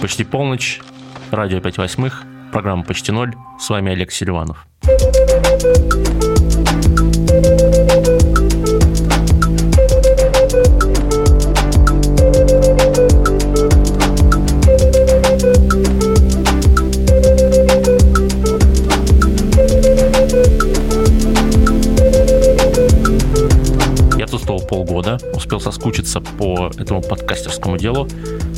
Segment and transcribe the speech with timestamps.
[0.00, 0.80] Почти полночь,
[1.32, 3.34] радио 5 восьмых, программа «Почти ноль».
[3.58, 4.66] С вами Олег Селиванов.
[24.68, 28.06] Полгода, успел соскучиться по этому подкастерскому делу,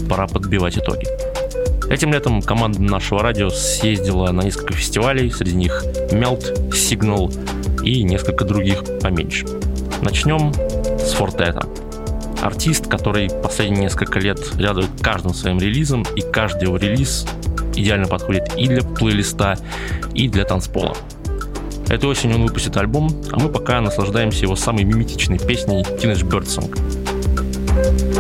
[0.09, 1.07] пора подбивать итоги.
[1.91, 8.45] Этим летом команда нашего радио съездила на несколько фестивалей, среди них Melt, Signal и несколько
[8.45, 9.45] других поменьше.
[10.01, 10.55] Начнем
[11.01, 11.67] с Фортета.
[12.41, 17.27] Артист, который последние несколько лет радует каждым своим релизом, и каждый его релиз
[17.75, 19.59] идеально подходит и для плейлиста,
[20.15, 20.97] и для танцпола.
[21.89, 28.20] Этой осенью он выпустит альбом, а мы пока наслаждаемся его самой миметичной песней Teenage Birdsong.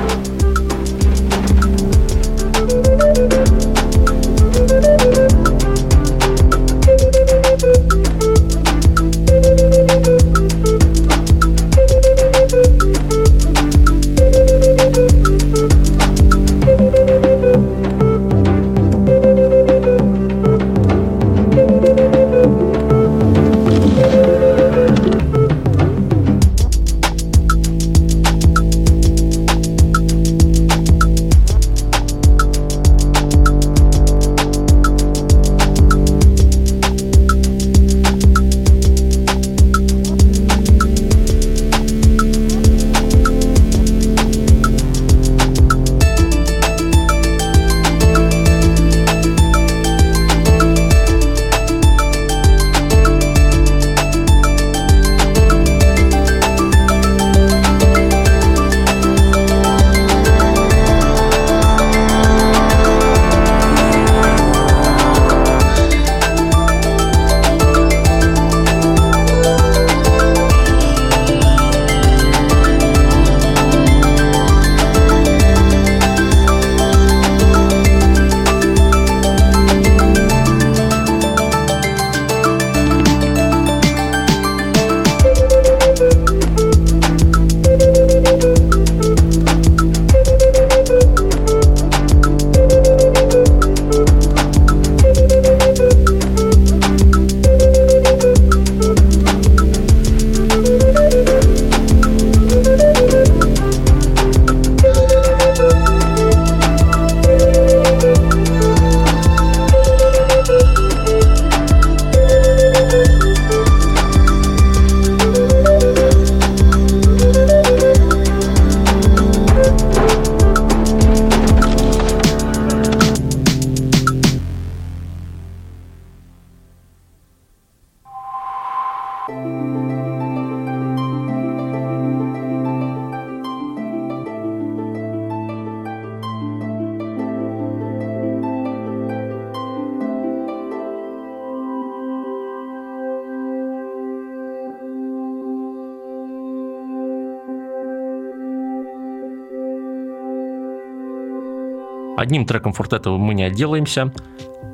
[152.31, 154.12] Одним треком Фортета мы не отделаемся.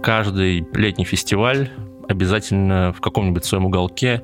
[0.03, 1.71] Каждый летний фестиваль
[2.06, 4.22] обязательно в каком-нибудь своем уголке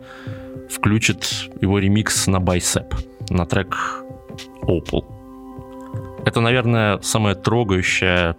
[0.69, 2.94] включит его ремикс на Bicep,
[3.31, 4.04] на трек
[4.65, 5.06] Opal.
[6.26, 8.37] Это, наверное, самая трогающая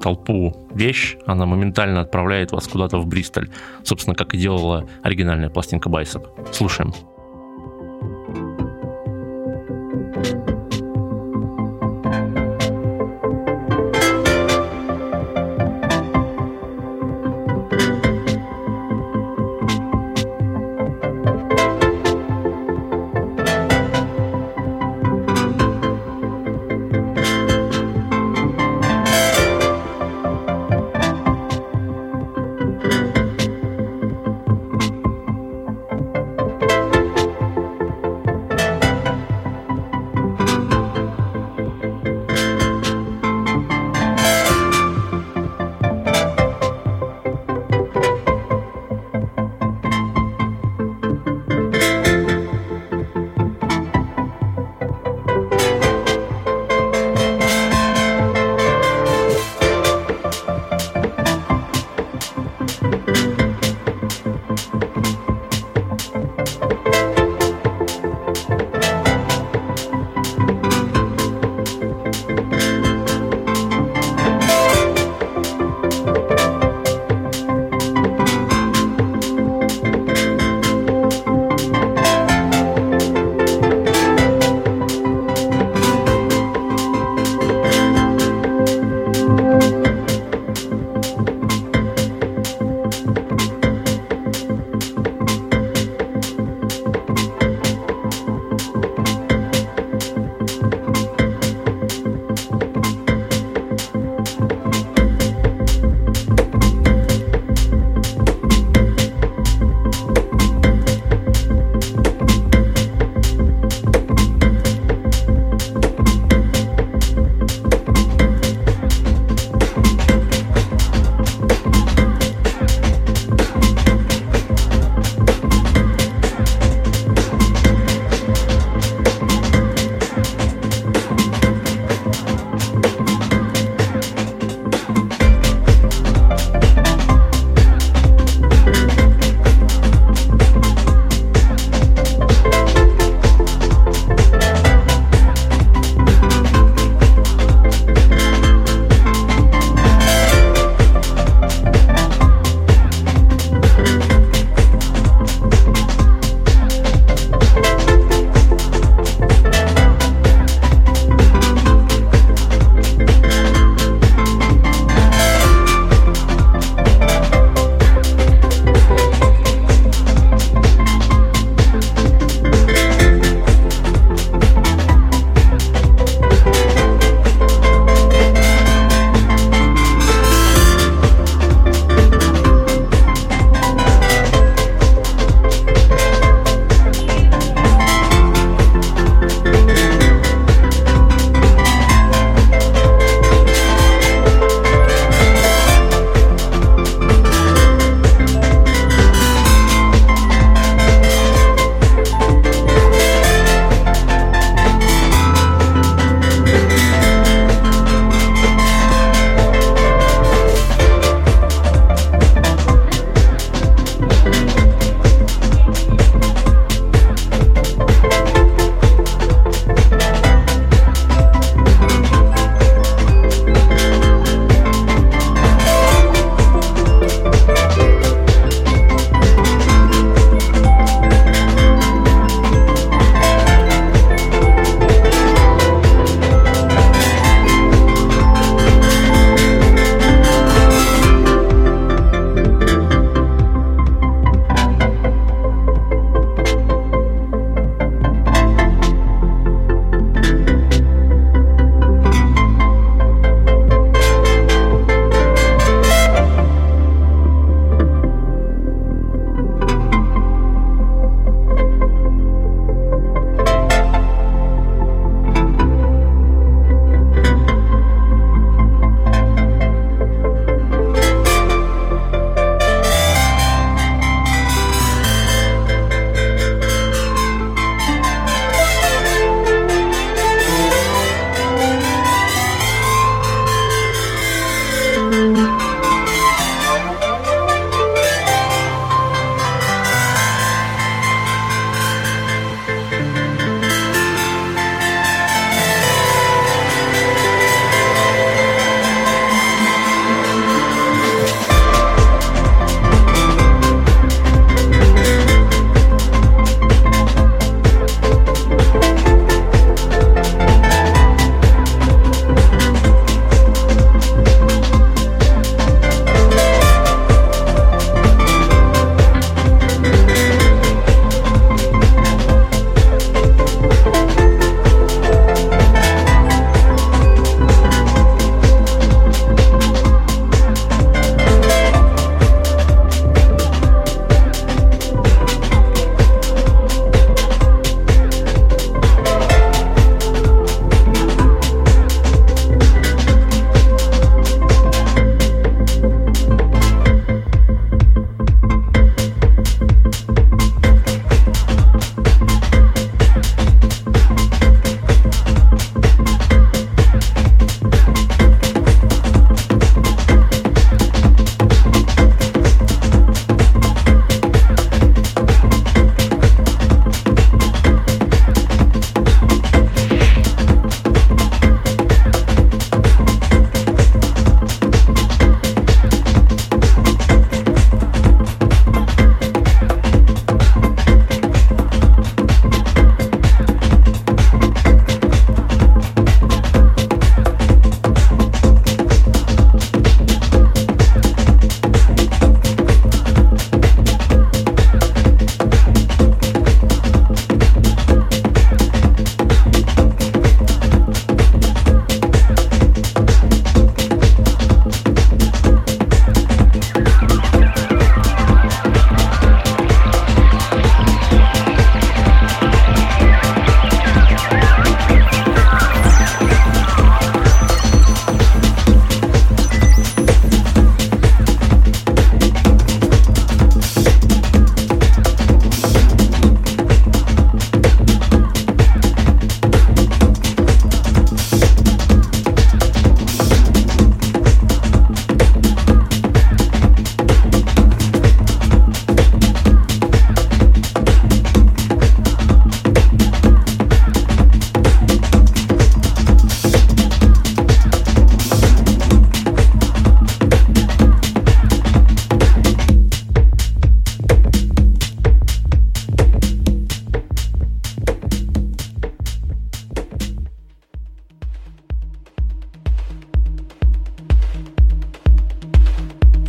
[0.00, 3.48] толпу вещь, она моментально отправляет вас куда-то в Бристоль.
[3.82, 6.52] Собственно, как и делала оригинальная пластинка Bicep.
[6.52, 6.94] Слушаем.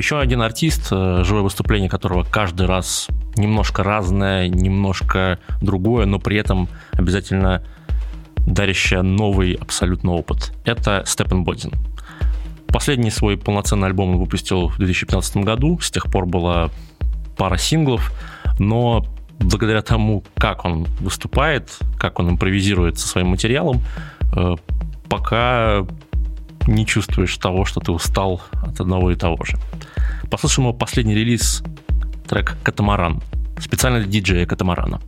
[0.07, 6.37] Еще один артист, э, живое выступление которого каждый раз немножко разное, немножко другое, но при
[6.37, 7.61] этом обязательно
[8.37, 10.53] дарящее новый абсолютно опыт.
[10.63, 11.73] Это Степен Бодин.
[12.67, 15.77] Последний свой полноценный альбом он выпустил в 2015 году.
[15.81, 16.69] С тех пор была
[17.35, 18.13] пара синглов,
[18.59, 19.05] но
[19.39, 23.81] благодаря тому, как он выступает, как он импровизирует со своим материалом,
[24.33, 24.55] э,
[25.09, 25.85] пока
[26.65, 29.57] не чувствуешь того, что ты устал от одного и того же.
[30.29, 31.63] Послушаем его последний релиз,
[32.27, 33.21] трек «Катамаран»,
[33.59, 34.99] специально для диджея «Катамарана».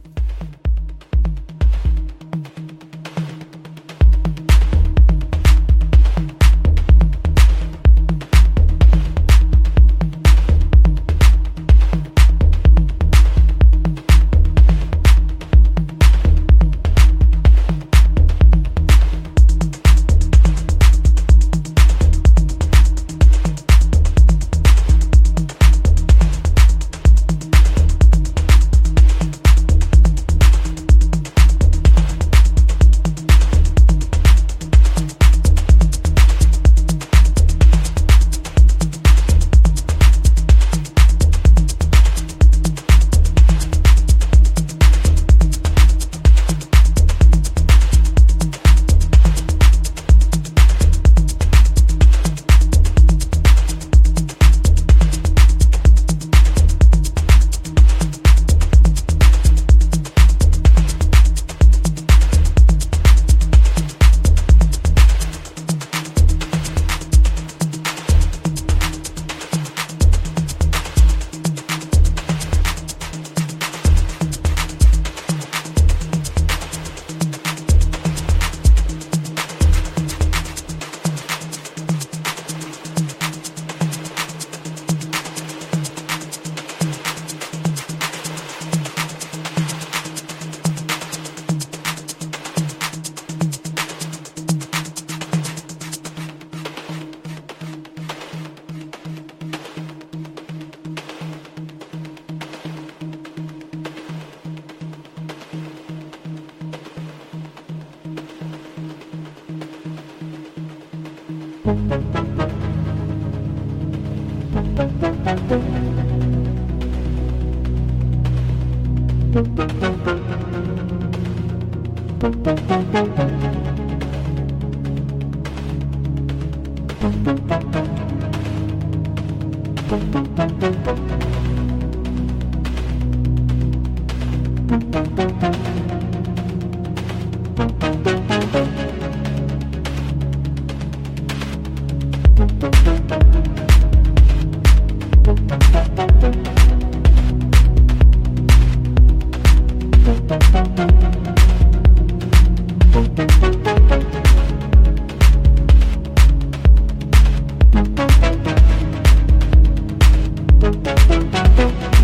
[161.60, 161.99] Thank you.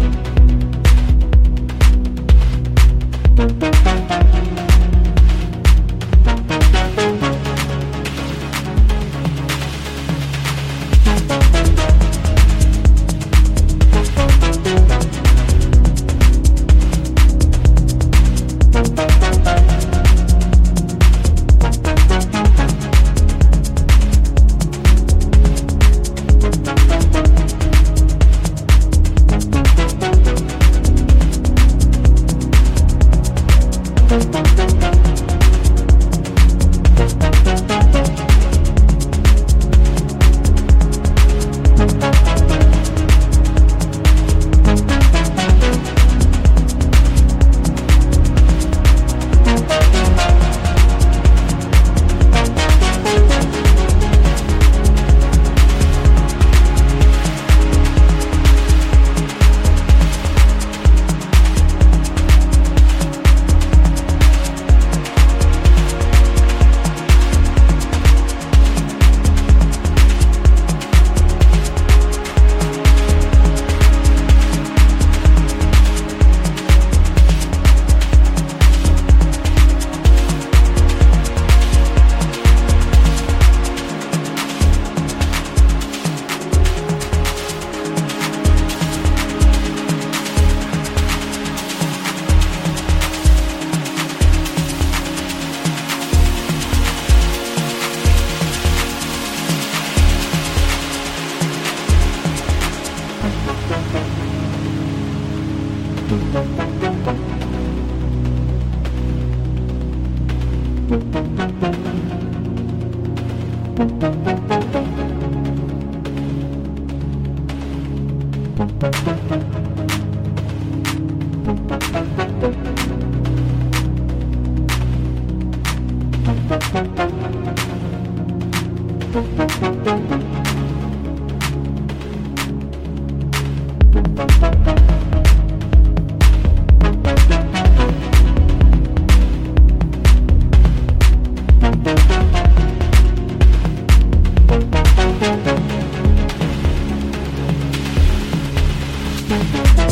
[149.36, 149.85] Thank you.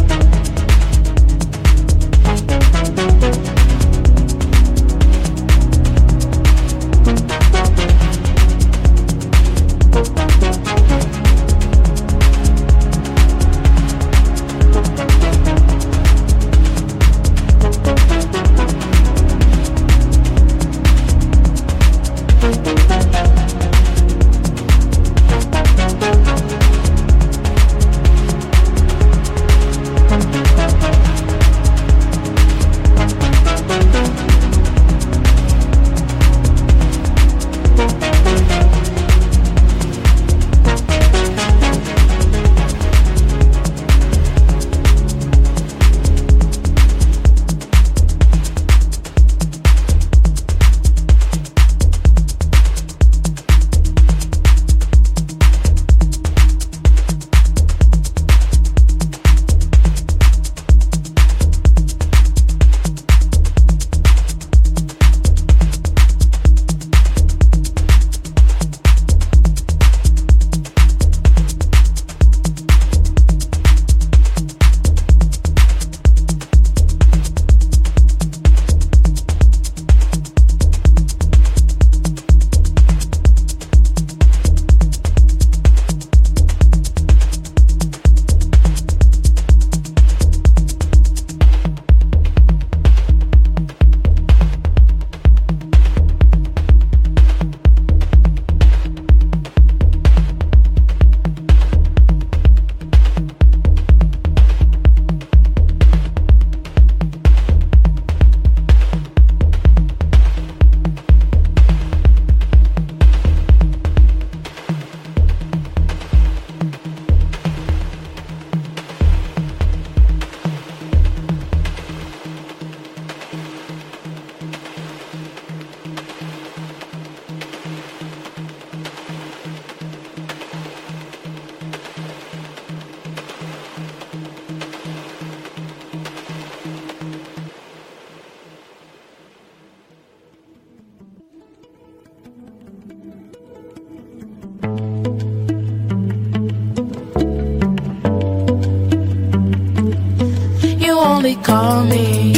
[151.25, 152.33] only call me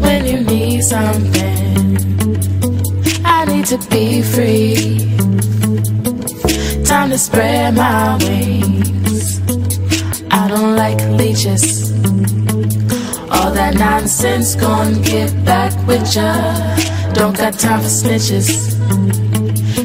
[0.00, 1.96] when you need something.
[3.22, 4.96] I need to be free.
[6.82, 9.40] Time to spread my wings.
[10.30, 11.92] I don't like leeches.
[13.30, 16.32] All that nonsense, gonna get back with ya.
[17.12, 18.48] Don't got time for snitches.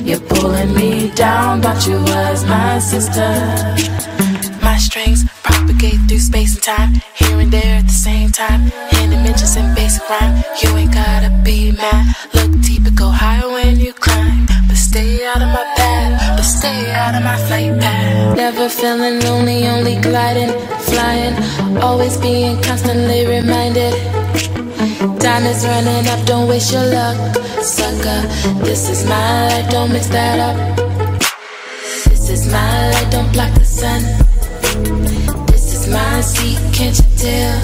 [0.07, 3.94] You're pulling me down, but you was my sister
[6.65, 8.73] time, here and there at the same time.
[8.97, 12.15] In dimensions and basic rhyme, you ain't gotta be mad.
[12.33, 14.47] Look deeper, go higher when you climb.
[14.67, 18.35] But stay out of my path, but stay out of my flight path.
[18.35, 20.53] Never feeling lonely, only gliding,
[20.89, 21.35] flying.
[21.83, 23.93] Always being constantly reminded.
[25.21, 27.17] Time is running up, don't waste your luck
[27.61, 28.21] sucker.
[28.65, 30.57] This is my life, don't mix that up.
[32.09, 34.24] This is my light, don't block the sun.
[35.85, 37.59] Is my seat, can't you tell?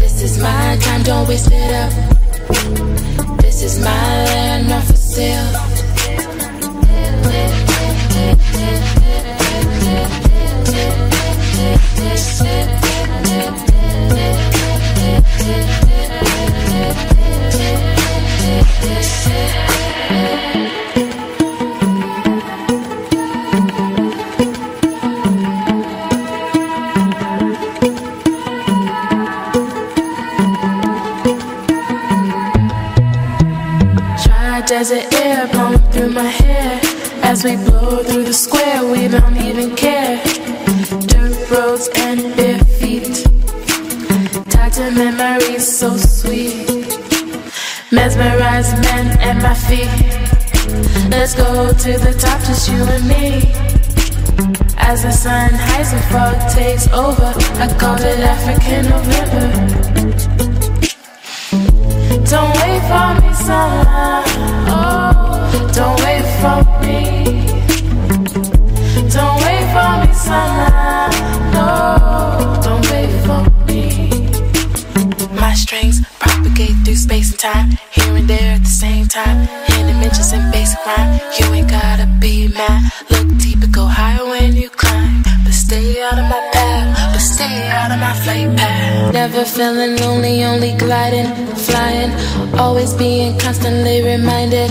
[0.00, 1.92] This is my time, don't waste it up.
[3.40, 5.70] This is my land, not for sale.
[11.96, 12.79] desert
[35.52, 36.80] blowing through my hair
[37.22, 38.80] as we blow through the square.
[38.90, 40.16] We don't even care.
[41.10, 43.26] Dirt roads and bare feet,
[44.52, 46.66] tied to memories so sweet.
[47.92, 49.90] Mesmerized men at my feet.
[51.10, 53.26] Let's go to the top, just you and me.
[54.78, 57.32] As the sun hides and fog takes over,
[57.64, 59.46] I call it African November.
[62.32, 64.22] Don't wait for me, summer.
[64.72, 64.89] Oh,
[65.72, 66.96] don't wait for me.
[69.16, 70.70] Don't wait for me, summer.
[71.54, 71.68] No,
[72.64, 74.10] don't wait for me.
[75.40, 79.48] My strings propagate through space and time, here and there at the same time.
[79.70, 82.90] In dimensions and basic rhyme, you ain't gotta be mad.
[83.10, 86.39] Look deep and go higher when you climb, but stay out of my
[89.12, 92.12] Never feeling lonely, only gliding, flying,
[92.58, 94.70] always being constantly reminded.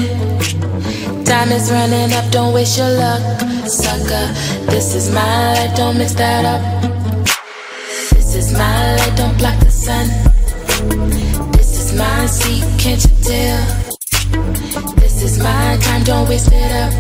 [1.25, 3.21] Time is running up, don't waste your luck,
[3.67, 4.25] sucker.
[4.71, 6.61] This is my life, don't mix that up.
[8.11, 10.07] This is my light, don't block the sun.
[11.51, 14.95] This is my seat, can't you tell?
[14.95, 16.93] This is my time, don't waste it up.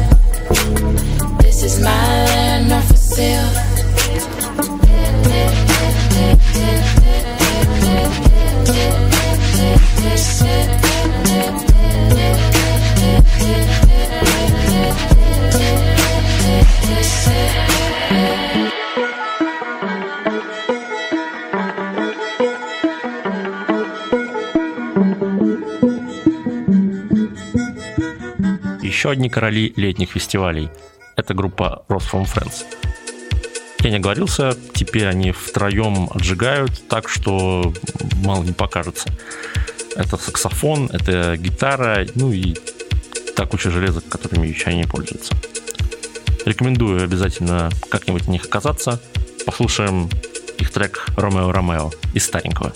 [1.41, 3.69] This is my land, not for sale.
[28.99, 30.69] Еще одни короли летних фестивалей.
[31.15, 32.65] Это группа Rose from Friends.
[33.81, 37.73] Я не оговорился, теперь они втроем отжигают так, что
[38.23, 39.09] мало не покажется.
[39.95, 42.55] Это саксофон, это гитара, ну и
[43.35, 45.33] та куча железа, которыми еще они пользуются.
[46.45, 49.01] Рекомендую обязательно как-нибудь в них оказаться.
[49.45, 50.09] Послушаем
[50.57, 52.73] их трек «Ромео Ромео» из старенького.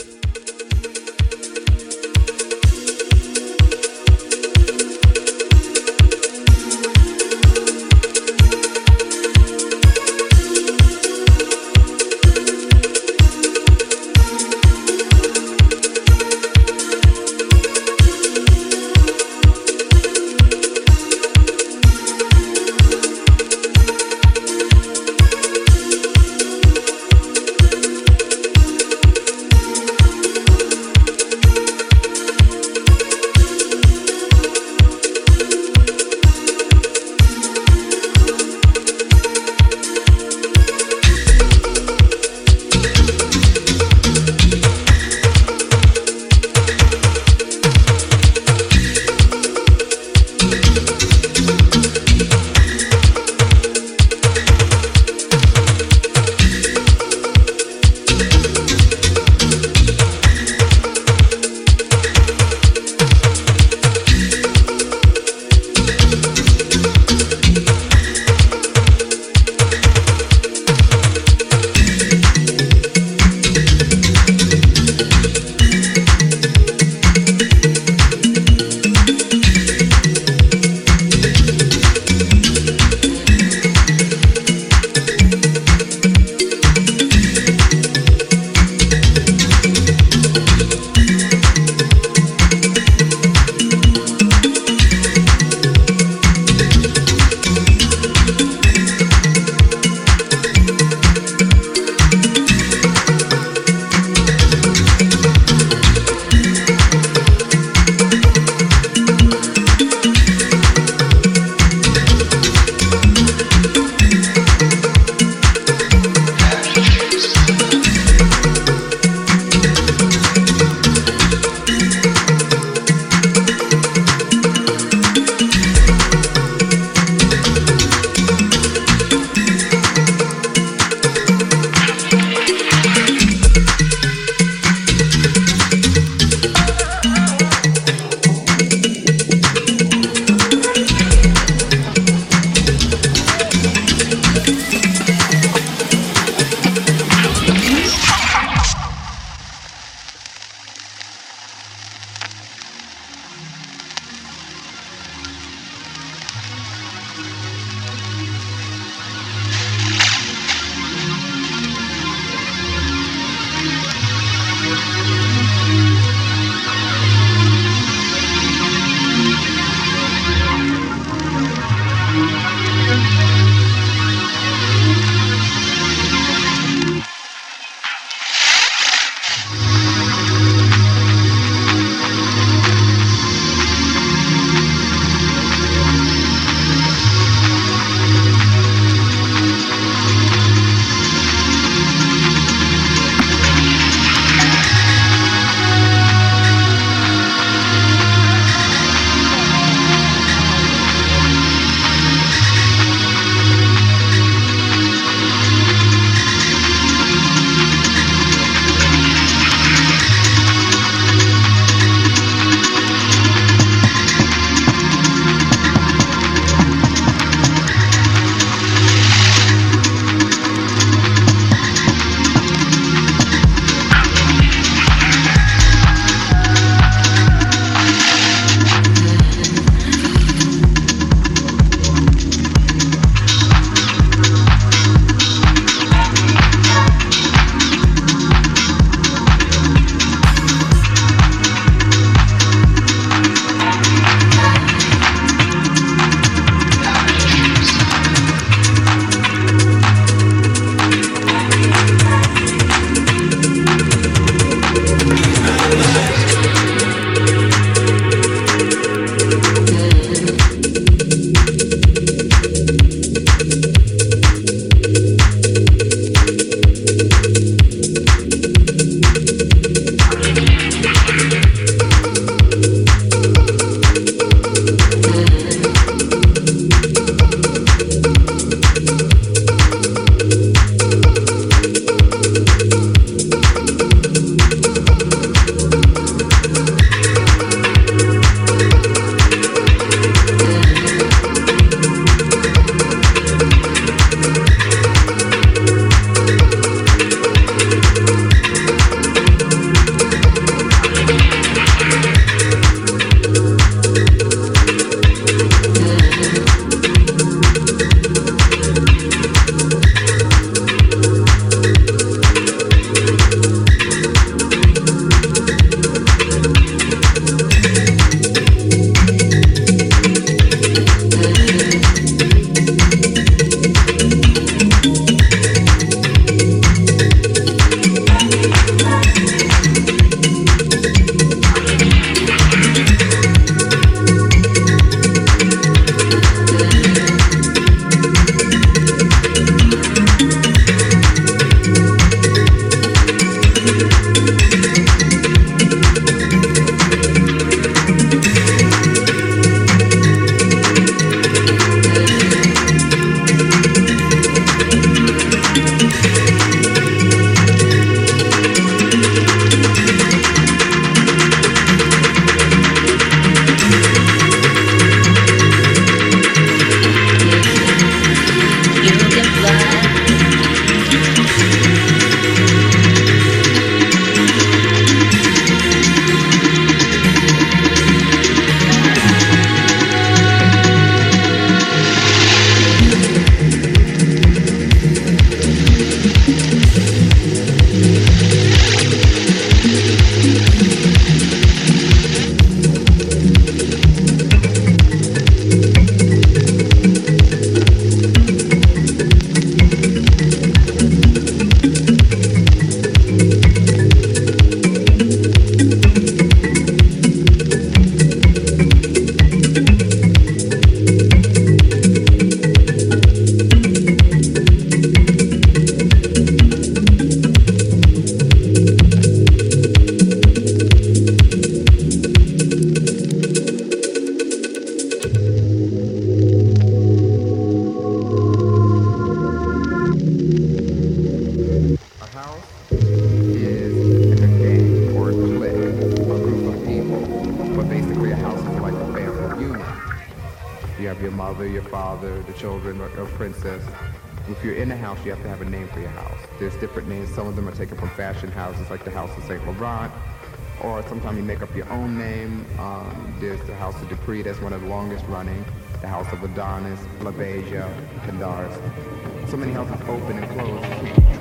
[453.30, 455.46] the House of Decree, that's one of the longest running,
[455.80, 459.30] the House of Adonis, Labasia, Kandars.
[459.30, 461.13] So many houses open and closed.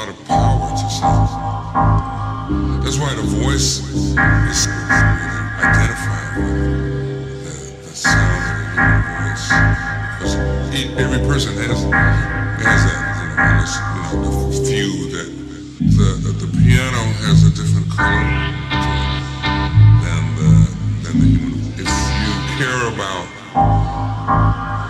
[0.00, 1.28] Lot of power to sound.
[2.82, 4.66] That's why the voice is
[5.60, 6.56] identified with
[7.44, 7.52] the,
[7.84, 9.44] the sound of the human voice.
[10.16, 10.34] Because
[10.96, 11.84] every person has
[12.64, 13.00] has that,
[13.92, 15.28] you know, the view that
[15.84, 18.24] the the piano has a different color
[20.00, 20.50] than the
[21.04, 21.60] than the human.
[21.76, 21.92] If
[22.24, 23.28] you care about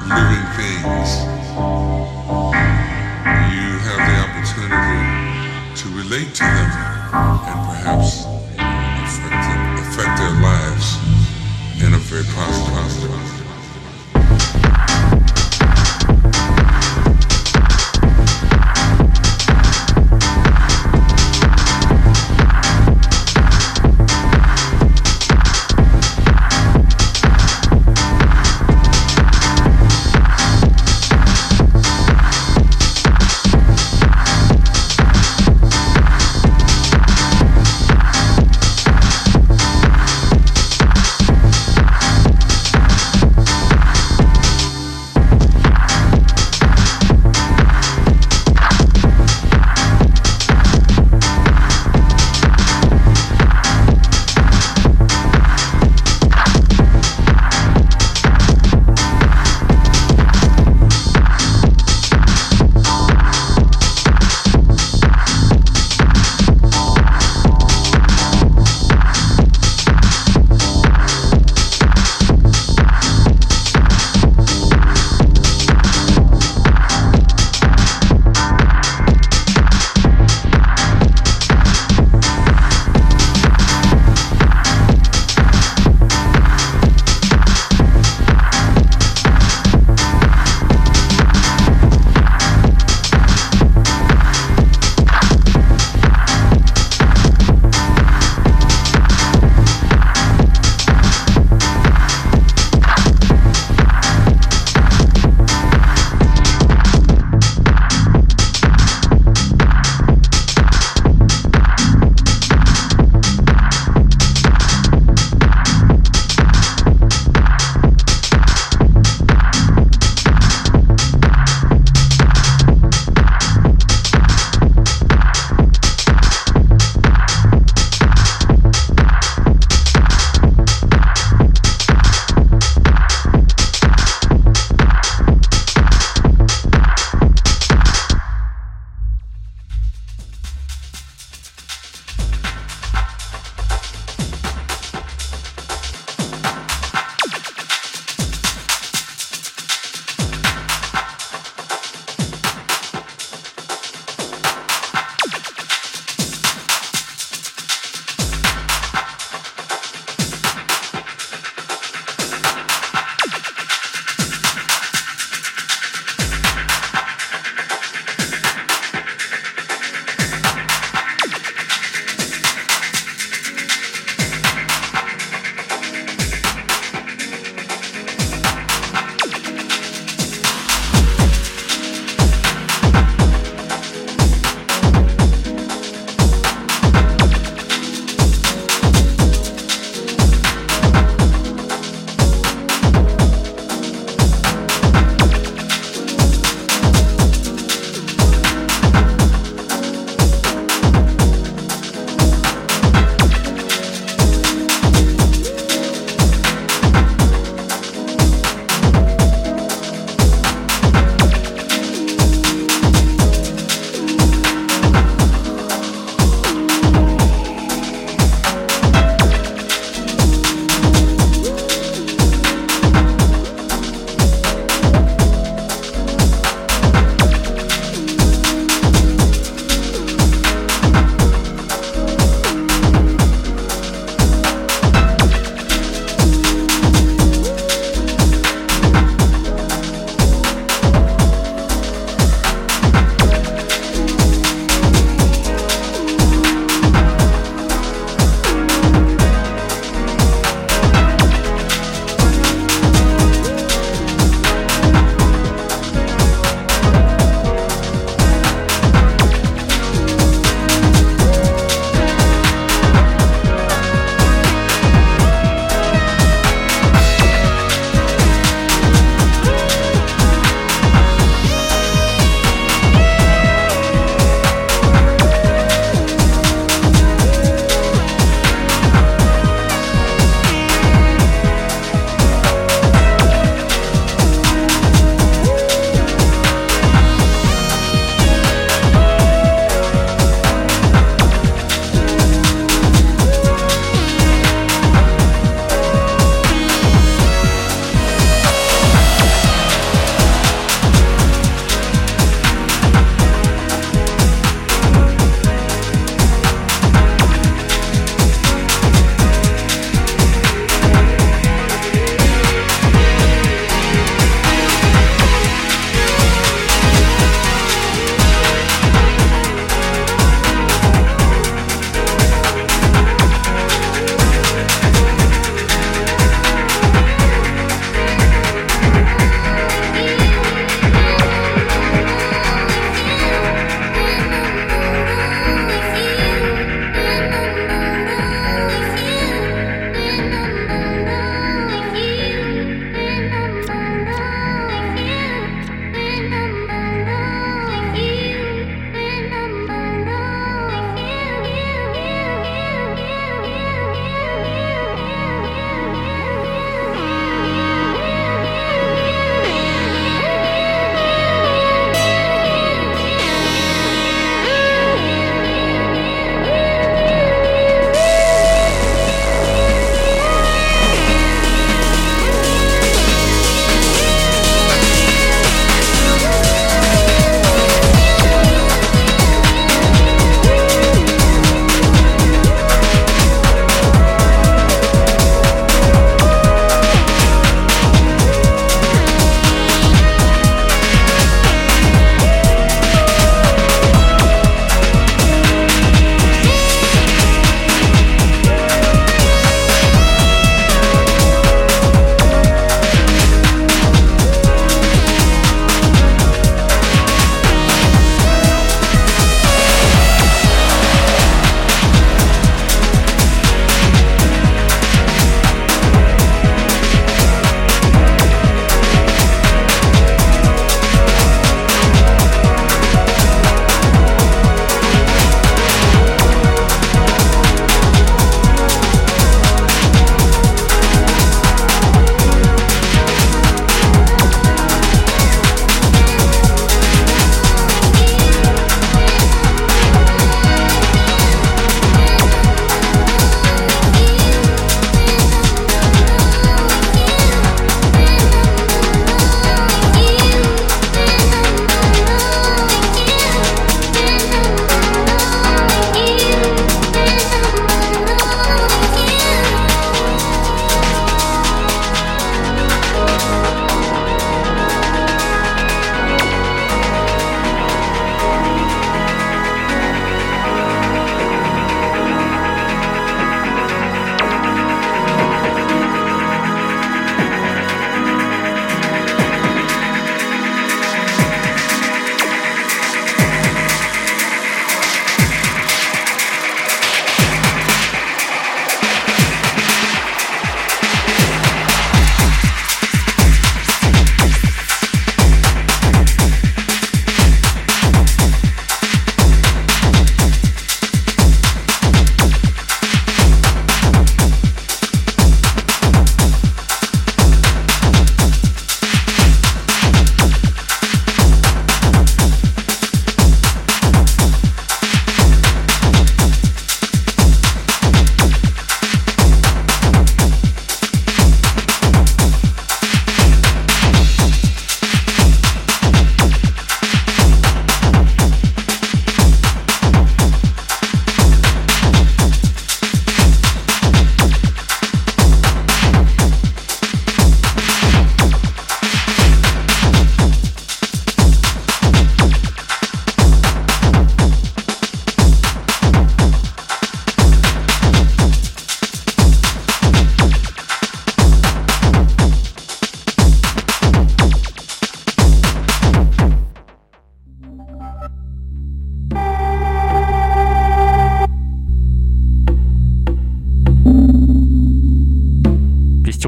[0.06, 1.39] living things,
[6.10, 6.70] relate to them
[7.14, 8.24] and perhaps
[8.56, 10.96] affect, affect their lives
[11.84, 13.39] in a very positive, positive, positive.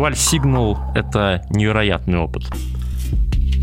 [0.03, 2.43] Фестиваль Signal— это невероятный опыт.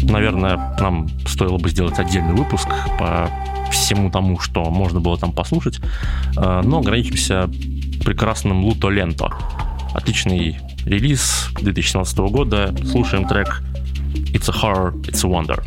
[0.04, 3.30] Наверное, нам стоило бы сделать отдельный выпуск по
[3.70, 5.82] всему тому, что можно было там послушать,
[6.38, 7.50] э, но ограничимся
[8.06, 9.34] прекрасным Луто Ленто.
[9.94, 12.74] Отличный релиз 2017 года.
[12.86, 13.62] Слушаем трек
[14.34, 15.62] It's a Horror, It's a Wonder.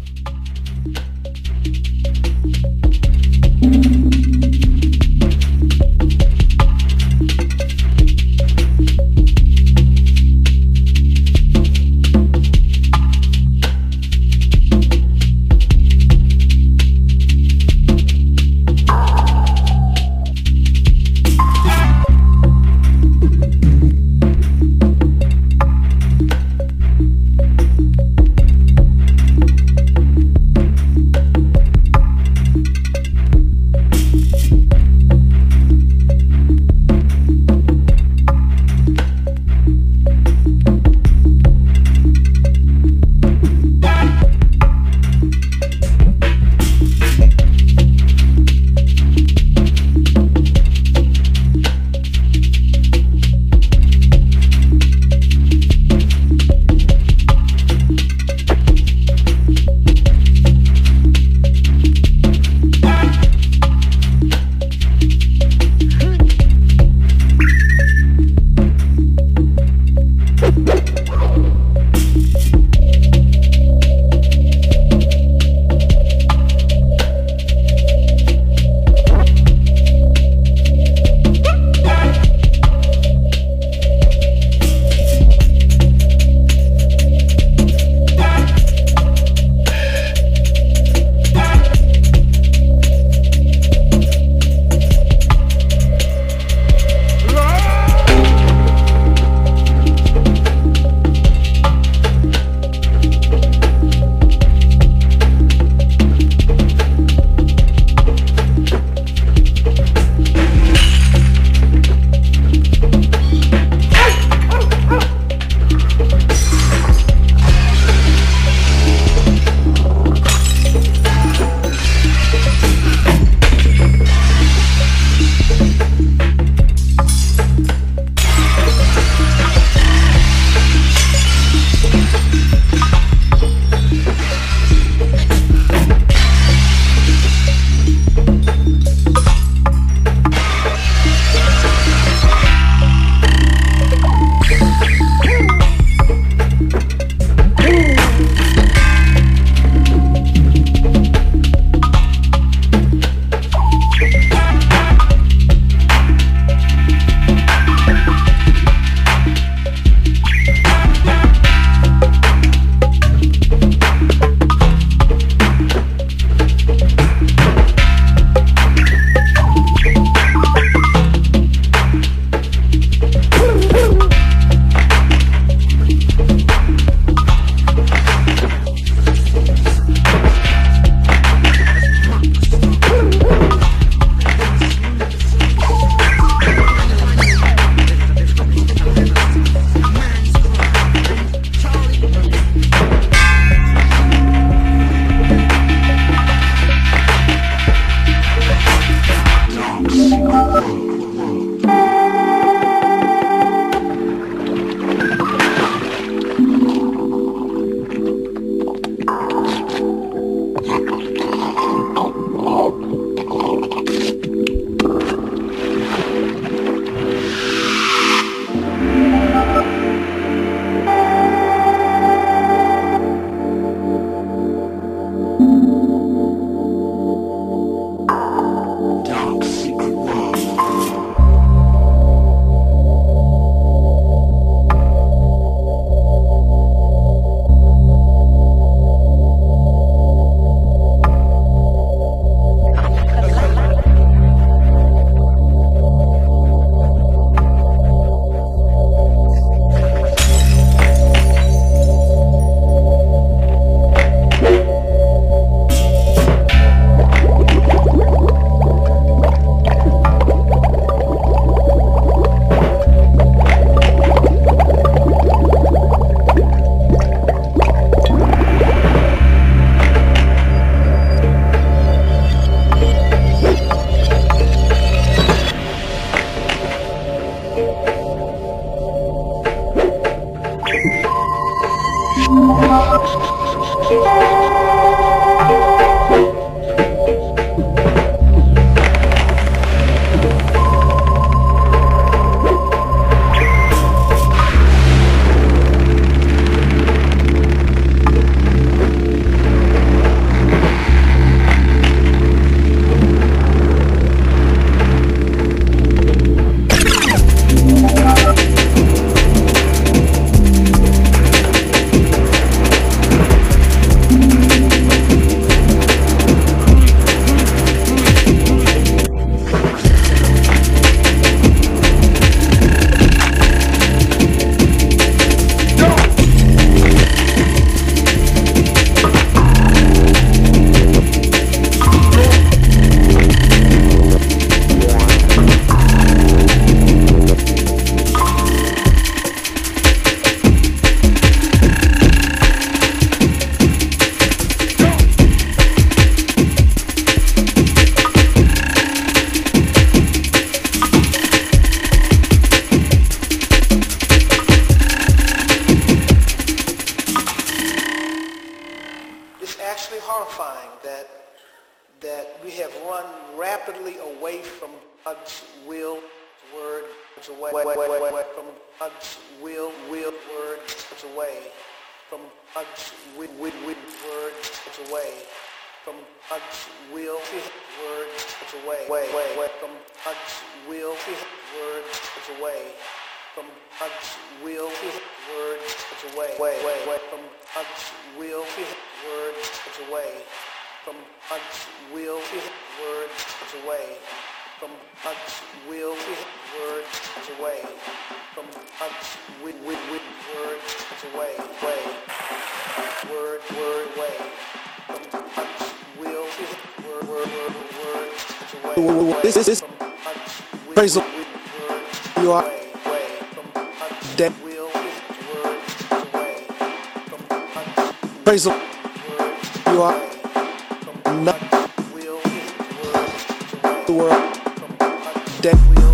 [425.42, 425.91] that we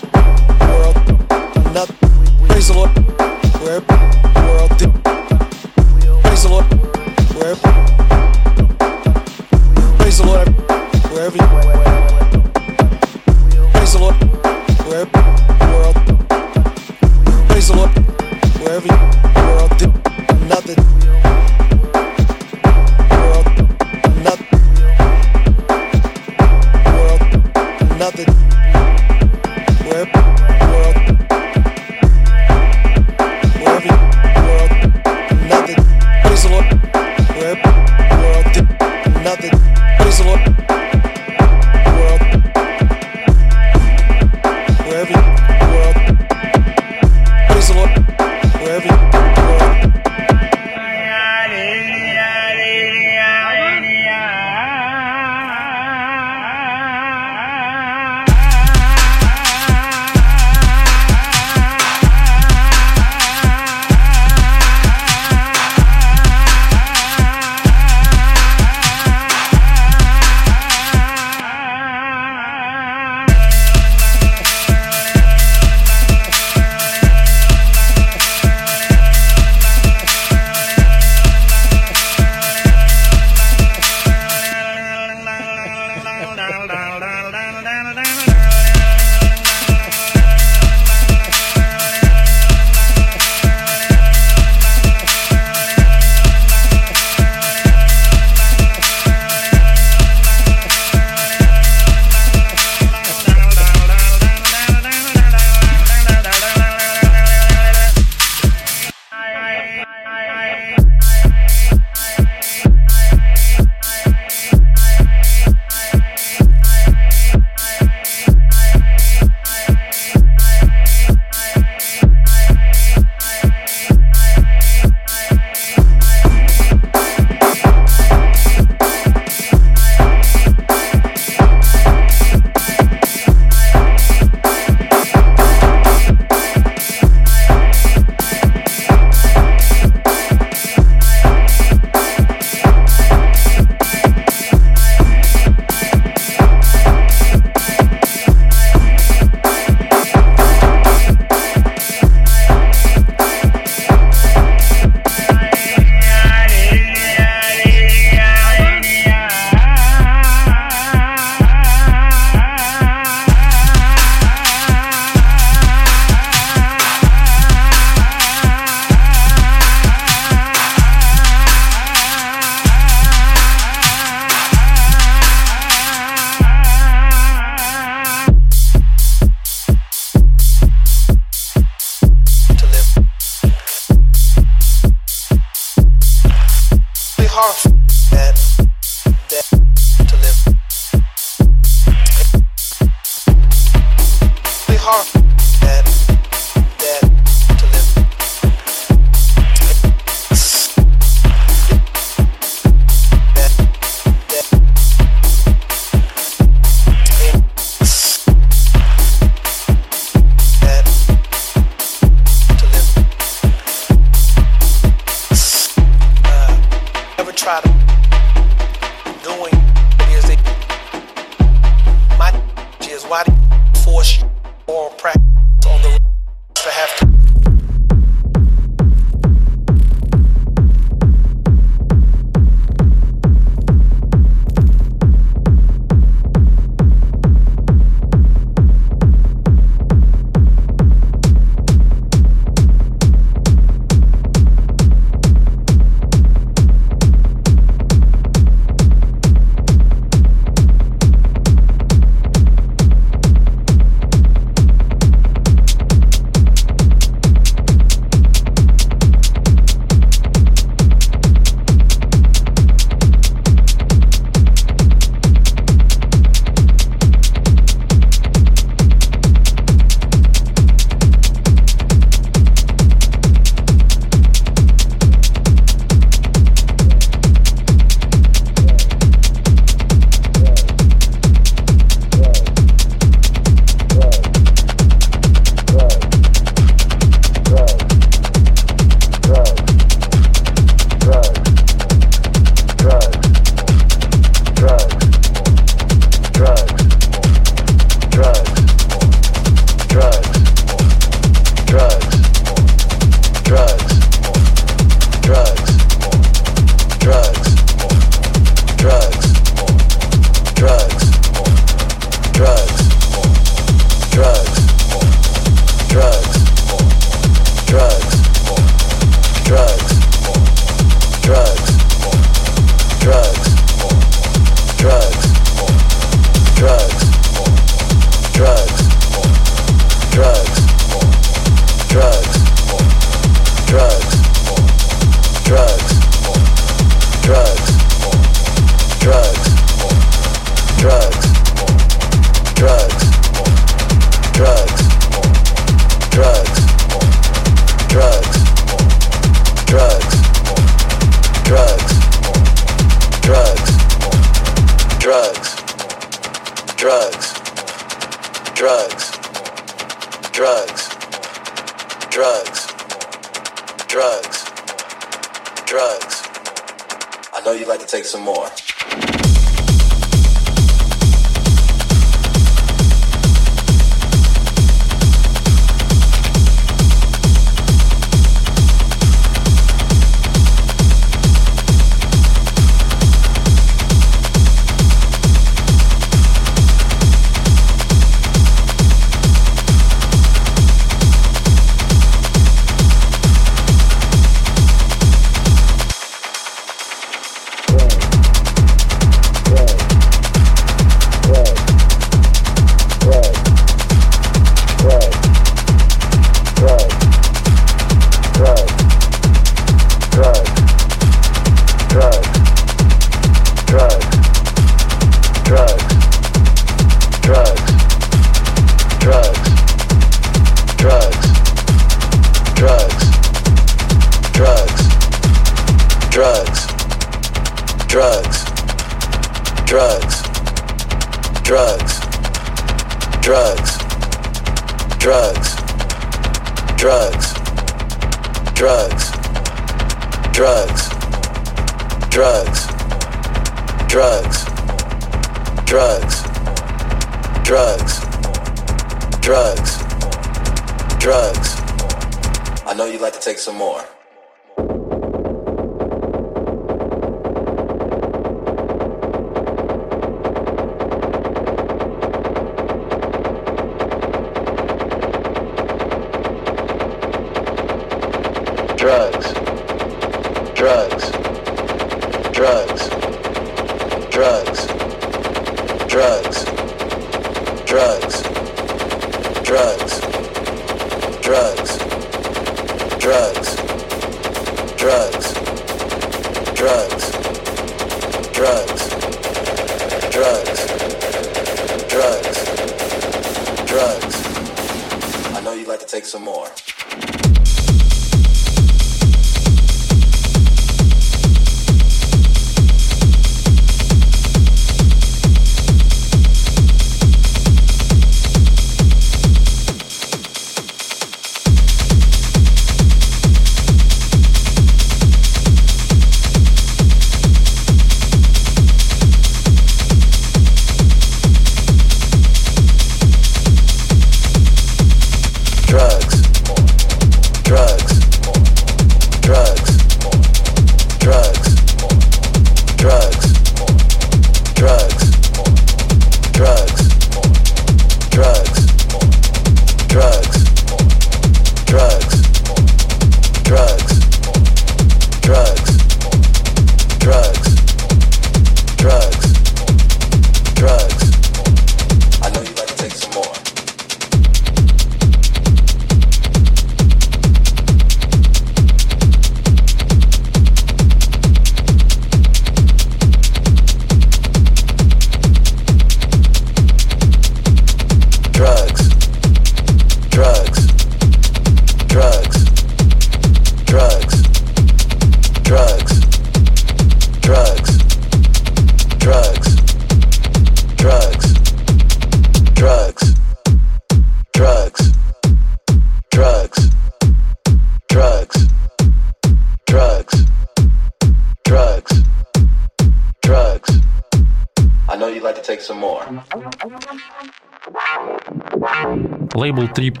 [599.74, 600.00] Trip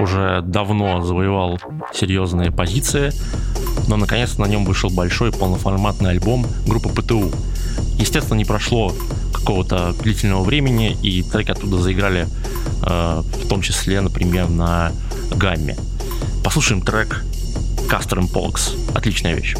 [0.00, 1.58] уже давно завоевал
[1.92, 3.12] серьезные позиции,
[3.88, 7.30] но наконец-то на нем вышел большой полноформатный альбом группы ПТУ.
[7.98, 8.94] Естественно, не прошло
[9.32, 12.28] какого-то длительного времени, и треки оттуда заиграли,
[12.82, 14.92] э, в том числе, например, на
[15.34, 15.76] гамме.
[16.44, 17.24] Послушаем трек
[17.90, 18.76] Castor Pollux.
[18.94, 19.56] Отличная вещь.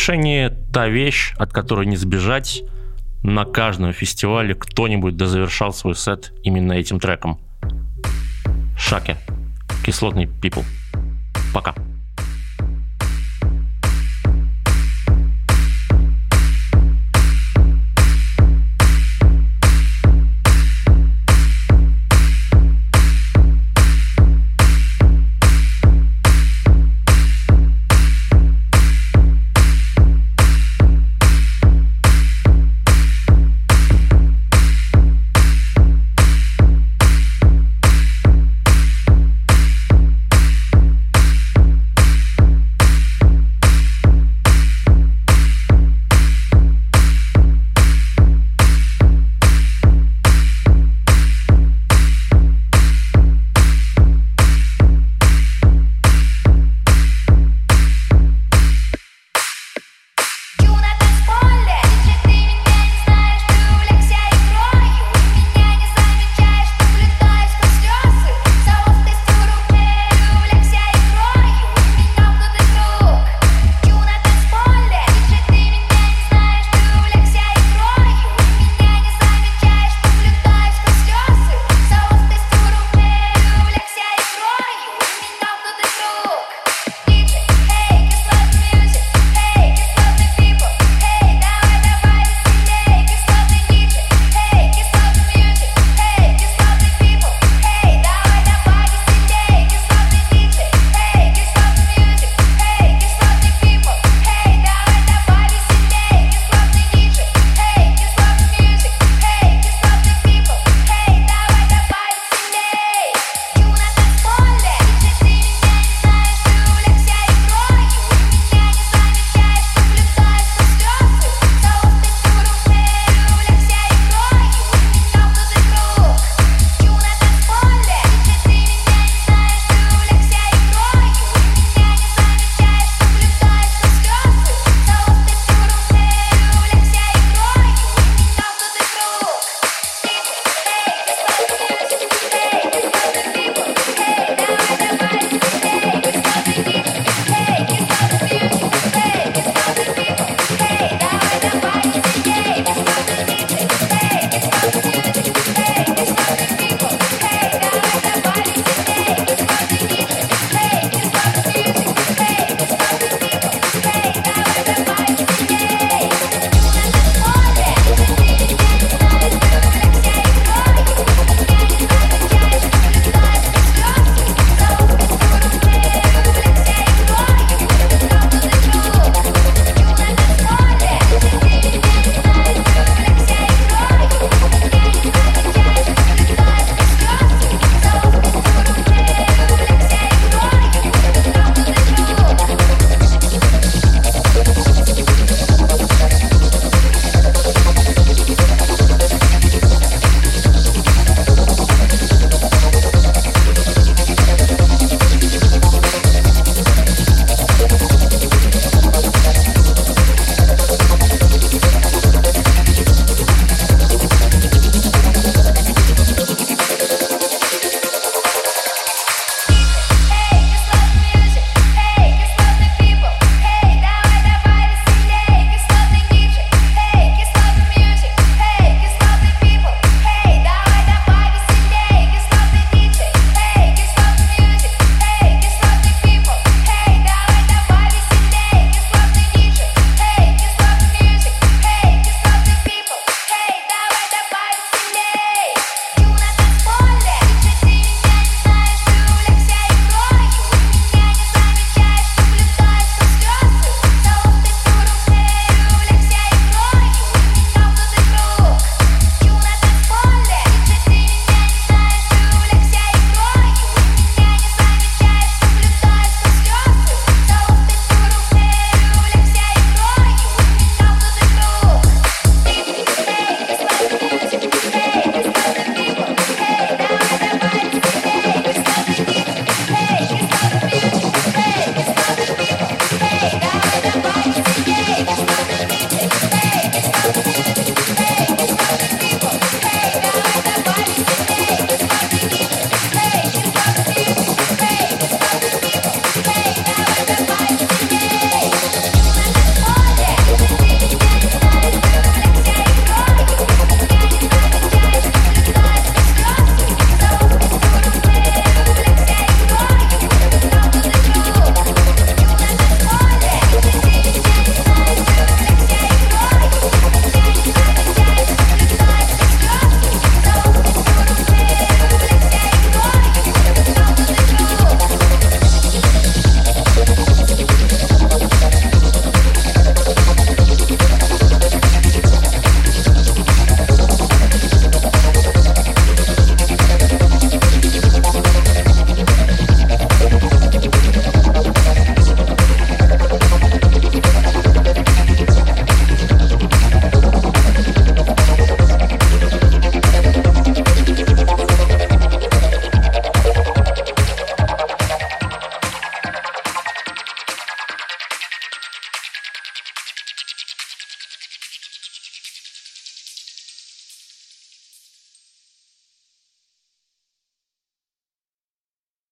[0.00, 2.62] Завершении та вещь, от которой не сбежать.
[3.22, 7.38] На каждом фестивале кто-нибудь дозавершал свой сет именно этим треком.
[8.78, 9.16] Шаки.
[9.84, 10.64] Кислотный People.